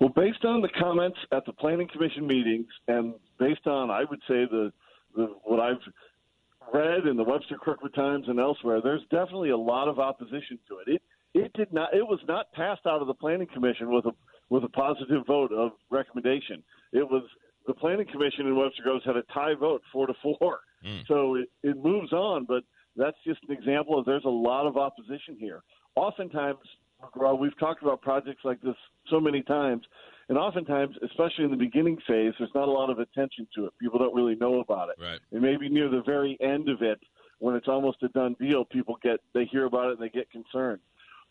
Well, 0.00 0.10
based 0.10 0.44
on 0.44 0.62
the 0.62 0.68
comments 0.80 1.18
at 1.30 1.46
the 1.46 1.52
Planning 1.52 1.88
Commission 1.88 2.26
meetings, 2.26 2.66
and 2.88 3.14
based 3.38 3.66
on, 3.66 3.90
I 3.90 4.04
would 4.08 4.20
say, 4.28 4.46
the, 4.50 4.72
the 5.14 5.26
what 5.44 5.60
I've 5.60 5.76
read 6.74 7.06
in 7.06 7.16
the 7.16 7.24
Webster 7.24 7.56
Kirkwood 7.62 7.94
Times 7.94 8.24
and 8.28 8.40
elsewhere, 8.40 8.80
there's 8.82 9.02
definitely 9.10 9.50
a 9.50 9.56
lot 9.56 9.88
of 9.88 9.98
opposition 9.98 10.58
to 10.68 10.78
it. 10.78 10.94
It 10.94 11.02
it 11.34 11.52
did 11.54 11.72
not. 11.72 11.94
It 11.94 12.06
was 12.06 12.20
not 12.28 12.52
passed 12.52 12.86
out 12.86 13.00
of 13.00 13.06
the 13.06 13.14
Planning 13.14 13.48
Commission 13.52 13.92
with 13.92 14.06
a 14.06 14.12
with 14.50 14.64
a 14.64 14.68
positive 14.68 15.26
vote 15.26 15.52
of 15.52 15.72
recommendation. 15.90 16.62
It 16.92 17.08
was 17.08 17.22
the 17.66 17.74
Planning 17.74 18.06
Commission 18.06 18.46
in 18.46 18.56
Webster 18.56 18.82
Groves 18.82 19.04
had 19.04 19.16
a 19.16 19.22
tie 19.32 19.54
vote, 19.54 19.82
four 19.92 20.06
to 20.06 20.14
four. 20.22 20.60
Mm. 20.84 21.06
So 21.06 21.36
it, 21.36 21.48
it 21.62 21.76
moves 21.76 22.12
on, 22.12 22.44
but 22.44 22.64
that's 22.96 23.16
just 23.26 23.40
an 23.48 23.56
example 23.56 23.98
of 23.98 24.04
there's 24.04 24.24
a 24.24 24.28
lot 24.28 24.66
of 24.66 24.76
opposition 24.76 25.36
here. 25.38 25.62
Oftentimes, 25.94 26.58
McGraw, 27.02 27.38
we've 27.38 27.58
talked 27.58 27.82
about 27.82 28.02
projects 28.02 28.42
like 28.44 28.60
this 28.60 28.74
so 29.08 29.20
many 29.20 29.42
times, 29.42 29.84
and 30.28 30.36
oftentimes, 30.36 30.96
especially 31.04 31.44
in 31.44 31.50
the 31.50 31.56
beginning 31.56 31.96
phase, 32.06 32.32
there's 32.38 32.50
not 32.54 32.68
a 32.68 32.70
lot 32.70 32.90
of 32.90 32.98
attention 32.98 33.46
to 33.54 33.66
it. 33.66 33.72
People 33.80 33.98
don't 33.98 34.14
really 34.14 34.36
know 34.36 34.60
about 34.60 34.88
it. 34.88 34.96
Right. 35.02 35.20
And 35.30 35.42
maybe 35.42 35.68
near 35.68 35.88
the 35.88 36.02
very 36.02 36.36
end 36.40 36.68
of 36.68 36.82
it, 36.82 36.98
when 37.38 37.56
it's 37.56 37.68
almost 37.68 38.02
a 38.02 38.08
done 38.08 38.36
deal, 38.38 38.64
people 38.64 38.96
get 39.02 39.20
they 39.34 39.44
hear 39.46 39.64
about 39.64 39.88
it 39.88 39.98
and 39.98 40.00
they 40.00 40.08
get 40.08 40.30
concerned. 40.30 40.78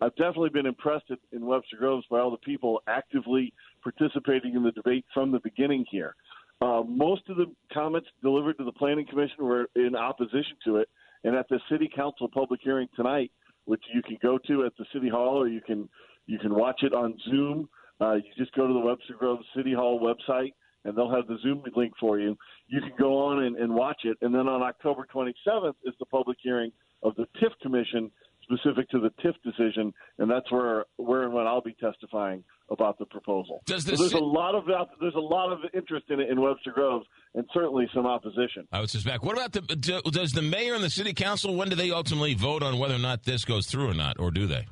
I've 0.02 0.16
definitely 0.16 0.50
been 0.50 0.66
impressed 0.66 1.12
in 1.32 1.46
Webster 1.46 1.78
Groves 1.78 2.06
by 2.10 2.20
all 2.20 2.32
the 2.32 2.38
people 2.38 2.82
actively 2.88 3.54
participating 3.84 4.56
in 4.56 4.64
the 4.64 4.72
debate 4.72 5.06
from 5.14 5.32
the 5.32 5.40
beginning 5.40 5.86
here. 5.92 6.16
Uh, 6.60 6.82
most 6.88 7.22
of 7.30 7.38
the 7.38 7.46
comments 7.72 8.08
delivered 8.24 8.58
to 8.58 8.64
the 8.64 8.72
Planning 8.72 9.06
Commission 9.08 9.46
were 9.46 9.68
in 9.76 9.96
opposition 9.96 10.58
to 10.66 10.78
it, 10.78 10.90
and 11.24 11.36
at 11.36 11.48
the 11.50 11.60
City 11.70 11.90
Council 11.96 12.28
public 12.28 12.62
hearing 12.64 12.88
tonight, 12.96 13.32
which 13.66 13.84
you 13.94 14.02
can 14.02 14.18
go 14.24 14.40
to 14.48 14.66
at 14.66 14.74
the 14.78 14.86
City 14.92 15.08
Hall 15.08 15.38
or 15.38 15.48
you 15.48 15.62
can 15.62 15.88
you 16.26 16.40
can 16.40 16.54
watch 16.54 16.82
it 16.84 16.94
on 16.94 17.18
Zoom. 17.30 17.70
Uh, 18.00 18.16
you 18.16 18.24
just 18.38 18.54
go 18.56 18.68
to 18.68 18.74
the 18.74 18.80
Webster 18.80 19.14
Groves 19.18 19.46
City 19.56 19.74
Hall 19.74 20.00
website, 20.00 20.54
and 20.86 20.96
they'll 20.96 21.14
have 21.14 21.28
the 21.28 21.38
Zoom 21.44 21.64
link 21.76 21.94
for 22.00 22.20
you. 22.20 22.36
You 22.68 22.80
can 22.80 22.94
go 22.98 23.18
on 23.18 23.44
and, 23.44 23.56
and 23.58 23.74
watch 23.74 24.02
it, 24.04 24.18
and 24.22 24.34
then 24.34 24.48
on 24.48 24.64
October 24.64 25.06
27th 25.14 25.76
is 25.84 25.94
the 26.00 26.06
public 26.06 26.38
hearing 26.42 26.72
of 27.04 27.16
the 27.16 27.26
TIF 27.42 27.52
Commission 27.62 28.12
specific 28.52 28.90
to 28.90 29.00
the 29.00 29.10
TIF 29.24 29.36
decision, 29.44 29.94
and 30.18 30.30
that's 30.30 30.52
where 30.52 30.86
where 30.98 31.24
and 31.24 31.34
when 31.34 31.48
I'll 31.48 31.62
be 31.62 31.76
testifying 31.80 32.44
about 32.70 32.98
the 32.98 33.06
proposal. 33.06 33.62
Does 33.66 33.86
so 33.86 33.96
there's 33.96 34.14
a 34.14 34.18
lot 34.20 34.56
of 34.56 34.66
there's 35.00 35.16
a 35.16 35.20
lot 35.20 35.52
of 35.52 35.60
interest 35.74 36.06
in 36.10 36.20
it 36.20 36.30
in 36.30 36.40
Webster 36.40 36.72
Groves, 36.72 37.06
and 37.36 37.46
certainly 37.54 37.90
some 37.94 38.06
opposition. 38.06 38.68
I 38.72 38.80
would 38.80 38.90
suspect. 38.90 39.24
What 39.24 39.38
about 39.38 39.52
the 39.54 40.02
does 40.12 40.32
the 40.32 40.42
mayor 40.42 40.74
and 40.74 40.84
the 40.84 40.90
city 40.90 41.14
council? 41.14 41.56
When 41.56 41.70
do 41.70 41.76
they 41.76 41.92
ultimately 41.92 42.34
vote 42.34 42.64
on 42.64 42.80
whether 42.80 42.96
or 42.96 43.00
not 43.00 43.24
this 43.24 43.46
goes 43.46 43.68
through 43.68 43.90
or 43.90 43.94
not, 43.94 44.20
or 44.20 44.32
do 44.32 44.48
they? 44.48 44.66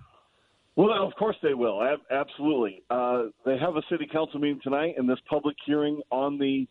Well, 0.75 1.05
of 1.05 1.13
course 1.15 1.36
they 1.43 1.53
will. 1.53 1.81
Absolutely. 2.09 2.83
Uh, 2.89 3.24
they 3.45 3.57
have 3.57 3.75
a 3.75 3.81
city 3.91 4.07
council 4.09 4.39
meeting 4.39 4.62
tonight, 4.63 4.95
and 4.98 5.09
this 5.09 5.19
public 5.29 5.57
hearing 5.65 6.01
on 6.09 6.38
the 6.38 6.67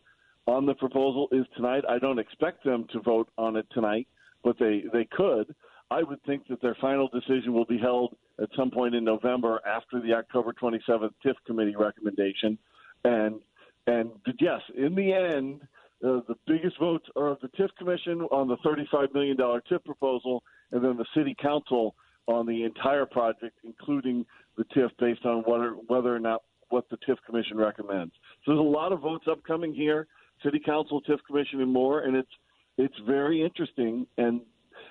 on 0.47 0.65
the 0.65 0.73
proposal 0.73 1.27
is 1.31 1.45
tonight. 1.55 1.83
I 1.87 1.99
don't 1.99 2.17
expect 2.17 2.63
them 2.63 2.87
to 2.91 3.01
vote 3.01 3.29
on 3.37 3.55
it 3.55 3.67
tonight, 3.71 4.07
but 4.43 4.57
they 4.59 4.83
they 4.91 5.07
could. 5.11 5.53
I 5.91 6.03
would 6.03 6.21
think 6.23 6.47
that 6.49 6.61
their 6.61 6.75
final 6.79 7.07
decision 7.07 7.53
will 7.53 7.65
be 7.65 7.79
held 7.79 8.15
at 8.41 8.49
some 8.55 8.69
point 8.69 8.93
in 8.93 9.03
November 9.03 9.59
after 9.65 9.99
the 9.99 10.13
October 10.13 10.53
27th 10.53 11.11
TIF 11.25 11.33
committee 11.45 11.75
recommendation. 11.75 12.57
And 13.03 13.39
and 13.87 14.11
yes, 14.39 14.61
in 14.77 14.93
the 14.93 15.13
end, 15.13 15.61
uh, 16.05 16.21
the 16.27 16.35
biggest 16.45 16.77
votes 16.79 17.07
are 17.15 17.29
of 17.29 17.39
the 17.41 17.47
TIF 17.49 17.69
commission 17.77 18.21
on 18.31 18.47
the 18.47 18.57
$35 18.57 19.13
million 19.13 19.35
TIF 19.35 19.83
proposal, 19.83 20.43
and 20.71 20.83
then 20.83 20.95
the 20.95 21.05
city 21.15 21.35
council 21.41 21.95
on 22.27 22.45
the 22.45 22.63
entire 22.63 23.07
project, 23.07 23.57
including 23.63 24.25
the 24.57 24.65
TIF, 24.65 24.91
based 24.99 25.25
on 25.25 25.39
whether 25.47 25.71
whether 25.87 26.15
or 26.15 26.19
not 26.19 26.43
what 26.69 26.87
the 26.89 26.97
TIF 26.97 27.17
commission 27.25 27.57
recommends. 27.57 28.13
So 28.45 28.51
there's 28.51 28.59
a 28.59 28.61
lot 28.61 28.91
of 28.91 28.99
votes 28.99 29.25
upcoming 29.29 29.73
here, 29.73 30.07
city 30.43 30.59
council, 30.63 31.01
TIF 31.01 31.17
commission, 31.25 31.61
and 31.61 31.73
more, 31.73 32.01
and 32.01 32.15
it's 32.15 32.29
it's 32.77 32.99
very 33.07 33.41
interesting, 33.41 34.05
and 34.17 34.41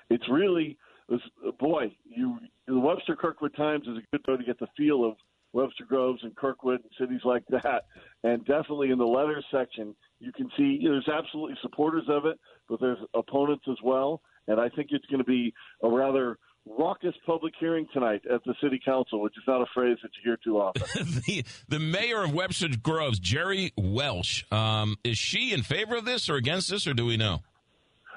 it's 0.09 0.27
really 0.29 0.77
was, 1.09 1.21
boy, 1.59 1.91
you 2.05 2.37
the 2.67 2.79
Webster 2.79 3.15
Kirkwood 3.15 3.55
Times 3.55 3.87
is 3.87 3.97
a 3.97 4.01
good 4.11 4.21
way 4.27 4.37
to 4.37 4.43
get 4.43 4.59
the 4.59 4.67
feel 4.77 5.05
of 5.05 5.15
Webster 5.53 5.85
Groves 5.85 6.19
and 6.23 6.35
Kirkwood 6.35 6.81
and 6.81 6.91
cities 6.99 7.21
like 7.25 7.43
that. 7.49 7.85
And 8.23 8.45
definitely 8.45 8.91
in 8.91 8.97
the 8.97 9.05
letters 9.05 9.45
section, 9.51 9.95
you 10.19 10.31
can 10.31 10.49
see 10.57 10.79
there's 10.83 11.09
absolutely 11.09 11.57
supporters 11.61 12.05
of 12.09 12.25
it, 12.25 12.39
but 12.67 12.79
there's 12.79 12.99
opponents 13.15 13.65
as 13.69 13.77
well. 13.83 14.21
And 14.47 14.59
I 14.59 14.69
think 14.69 14.89
it's 14.91 15.05
going 15.05 15.19
to 15.19 15.25
be 15.25 15.53
a 15.83 15.89
rather 15.89 16.37
raucous 16.65 17.15
public 17.25 17.53
hearing 17.59 17.87
tonight 17.93 18.21
at 18.31 18.43
the 18.45 18.53
city 18.61 18.79
council, 18.83 19.21
which 19.21 19.33
is 19.37 19.43
not 19.47 19.61
a 19.61 19.65
phrase 19.73 19.97
that 20.03 20.11
you 20.17 20.31
hear 20.31 20.37
too 20.43 20.59
often. 20.59 21.21
the, 21.27 21.43
the 21.67 21.79
mayor 21.79 22.23
of 22.23 22.33
Webster 22.33 22.69
Groves, 22.81 23.19
Gerry 23.19 23.71
Welsch, 23.77 24.45
um, 24.51 24.97
is 25.03 25.17
she 25.17 25.53
in 25.53 25.63
favor 25.63 25.95
of 25.95 26.05
this 26.05 26.29
or 26.29 26.35
against 26.35 26.69
this, 26.69 26.85
or 26.85 26.93
do 26.93 27.05
we 27.05 27.17
know? 27.17 27.41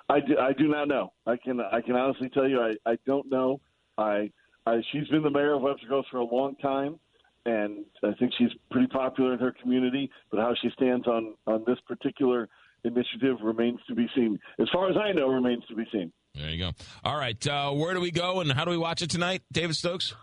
I 0.09 0.21
do, 0.21 0.37
I 0.39 0.53
do 0.53 0.69
not 0.69 0.89
know. 0.89 1.13
I 1.27 1.37
can 1.37 1.61
I 1.61 1.81
can 1.81 1.97
honestly 1.97 2.29
tell 2.31 2.49
you 2.49 2.61
I, 2.61 2.91
I 2.91 2.99
don't 3.07 3.31
know. 3.31 3.61
I, 3.97 4.31
I 4.67 4.81
she's 4.93 5.09
been 5.09 5.23
the 5.23 5.31
mayor 5.31 5.55
of 5.55 5.63
Webster 5.63 5.87
Groves 5.87 6.09
for 6.11 6.19
a 6.19 6.25
long 6.25 6.57
time, 6.57 6.99
and 7.47 7.85
I 8.03 8.13
think 8.19 8.33
she's 8.39 8.51
pretty 8.71 8.89
popular 8.89 9.35
in 9.35 9.39
her 9.39 9.55
community. 9.63 10.11
But 10.31 10.41
how 10.41 10.55
she 10.61 10.71
stands 10.71 11.07
on 11.07 11.35
on 11.47 11.65
this 11.67 11.79
particular 11.87 12.49
initiative 12.85 13.37
remains 13.43 13.79
to 13.89 13.95
be 13.95 14.09
seen. 14.15 14.39
As 14.59 14.69
far 14.73 14.91
as 14.91 14.97
I 14.97 15.13
know, 15.13 15.29
remains 15.29 15.65
to 15.69 15.75
be 15.77 15.85
seen. 15.93 16.13
There 16.35 16.51
you 16.51 16.59
go. 16.59 16.71
All 17.05 17.17
right, 17.17 17.47
uh, 17.47 17.71
where 17.73 17.95
do 17.95 18.01
we 18.01 18.11
go 18.11 18.41
and 18.41 18.51
how 18.53 18.65
do 18.65 18.71
we 18.71 18.79
watch 18.79 19.03
it 19.03 19.11
tonight, 19.11 19.43
David 19.53 19.77
Stokes? 19.77 20.15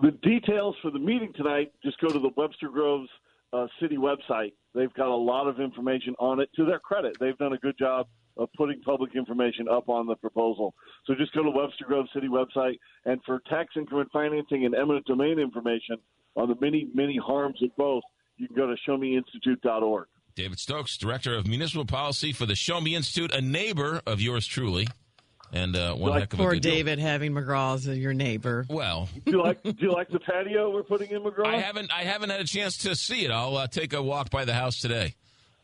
The 0.00 0.12
details 0.22 0.74
for 0.82 0.90
the 0.90 0.98
meeting 0.98 1.32
tonight 1.36 1.72
just 1.84 2.00
go 2.00 2.08
to 2.08 2.18
the 2.18 2.30
Webster 2.36 2.68
Groves 2.68 3.08
uh, 3.52 3.66
city 3.80 3.96
website. 3.96 4.52
They've 4.74 4.92
got 4.94 5.08
a 5.08 5.14
lot 5.14 5.46
of 5.46 5.60
information 5.60 6.14
on 6.18 6.40
it. 6.40 6.48
To 6.56 6.64
their 6.64 6.78
credit, 6.78 7.16
they've 7.20 7.36
done 7.36 7.52
a 7.52 7.58
good 7.58 7.78
job 7.78 8.06
of 8.36 8.48
putting 8.56 8.80
public 8.82 9.14
information 9.14 9.68
up 9.68 9.88
on 9.88 10.06
the 10.06 10.16
proposal. 10.16 10.74
So 11.06 11.14
just 11.14 11.34
go 11.34 11.42
to 11.42 11.50
Webster 11.50 11.84
Grove 11.86 12.06
City 12.14 12.28
website, 12.28 12.78
and 13.04 13.20
for 13.24 13.40
tax 13.48 13.74
increment 13.76 14.10
financing 14.12 14.64
and 14.64 14.74
eminent 14.74 15.06
domain 15.06 15.38
information 15.38 15.96
on 16.36 16.48
the 16.48 16.56
many, 16.60 16.88
many 16.94 17.18
harms 17.18 17.62
of 17.62 17.70
both, 17.76 18.02
you 18.36 18.46
can 18.46 18.56
go 18.56 18.66
to 18.66 18.76
showmeinstitute.org. 18.88 20.06
David 20.34 20.58
Stokes, 20.58 20.96
Director 20.96 21.34
of 21.34 21.46
Municipal 21.46 21.84
Policy 21.84 22.32
for 22.32 22.46
the 22.46 22.54
Show 22.54 22.80
Me 22.80 22.94
Institute, 22.94 23.34
a 23.34 23.42
neighbor 23.42 24.00
of 24.06 24.20
yours 24.20 24.46
truly. 24.46 24.88
And 25.52 25.76
uh, 25.76 25.94
one 25.94 26.12
like 26.12 26.20
heck 26.20 26.32
of 26.32 26.38
poor 26.38 26.52
a 26.52 26.54
good 26.54 26.62
David 26.62 26.96
deal. 26.96 27.06
having 27.06 27.32
McGraw 27.32 27.74
as 27.74 27.86
your 27.86 28.14
neighbor. 28.14 28.64
Well, 28.70 29.10
do 29.26 29.32
you 29.32 29.42
like 29.42 29.62
do 29.62 29.74
you 29.78 29.92
like 29.92 30.08
the 30.08 30.18
patio 30.18 30.70
we're 30.70 30.82
putting 30.82 31.10
in 31.10 31.22
McGraw? 31.22 31.46
I 31.46 31.58
haven't 31.58 31.92
I 31.92 32.04
haven't 32.04 32.30
had 32.30 32.40
a 32.40 32.46
chance 32.46 32.78
to 32.78 32.96
see 32.96 33.26
it. 33.26 33.30
I'll 33.30 33.58
uh, 33.58 33.66
take 33.66 33.92
a 33.92 34.02
walk 34.02 34.30
by 34.30 34.46
the 34.46 34.54
house 34.54 34.80
today. 34.80 35.14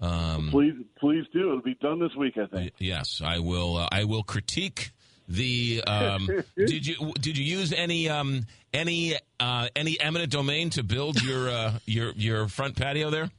Um, 0.00 0.48
please, 0.50 0.74
please 0.98 1.24
do. 1.32 1.48
It'll 1.48 1.60
be 1.60 1.74
done 1.74 1.98
this 1.98 2.14
week, 2.16 2.38
I 2.38 2.46
think. 2.46 2.72
Yes, 2.78 3.20
I 3.24 3.40
will. 3.40 3.76
Uh, 3.76 3.88
I 3.90 4.04
will 4.04 4.22
critique 4.22 4.92
the. 5.28 5.82
Um, 5.86 6.26
did 6.56 6.86
you 6.86 7.12
did 7.14 7.36
you 7.36 7.44
use 7.44 7.72
any 7.72 8.08
um, 8.08 8.46
any 8.72 9.16
uh, 9.40 9.68
any 9.74 10.00
eminent 10.00 10.30
domain 10.30 10.70
to 10.70 10.82
build 10.82 11.22
your 11.22 11.48
uh, 11.48 11.78
your 11.86 12.12
your 12.12 12.48
front 12.48 12.76
patio 12.76 13.10
there? 13.10 13.30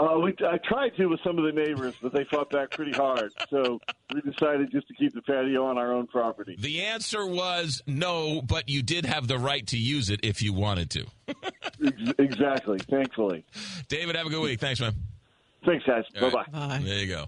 Uh, 0.00 0.18
we, 0.18 0.34
I 0.46 0.56
tried 0.66 0.96
to 0.96 1.06
with 1.06 1.20
some 1.22 1.36
of 1.36 1.44
the 1.44 1.52
neighbors, 1.52 1.94
but 2.00 2.14
they 2.14 2.24
fought 2.24 2.48
back 2.48 2.70
pretty 2.70 2.92
hard. 2.92 3.32
So 3.50 3.78
we 4.14 4.22
decided 4.22 4.70
just 4.70 4.88
to 4.88 4.94
keep 4.94 5.12
the 5.12 5.20
patio 5.20 5.66
on 5.66 5.76
our 5.76 5.92
own 5.92 6.06
property. 6.06 6.56
The 6.58 6.82
answer 6.84 7.26
was 7.26 7.82
no, 7.86 8.40
but 8.40 8.70
you 8.70 8.82
did 8.82 9.04
have 9.04 9.28
the 9.28 9.38
right 9.38 9.66
to 9.66 9.76
use 9.76 10.08
it 10.08 10.20
if 10.22 10.40
you 10.40 10.54
wanted 10.54 10.90
to. 10.90 11.06
exactly. 12.18 12.78
Thankfully. 12.78 13.44
David, 13.88 14.16
have 14.16 14.26
a 14.26 14.30
good 14.30 14.40
week. 14.40 14.58
Thanks, 14.58 14.80
man. 14.80 14.94
Thanks, 15.66 15.84
guys. 15.86 16.04
Bye 16.20 16.30
bye. 16.52 16.80
There 16.84 16.98
you 16.98 17.06
go. 17.08 17.26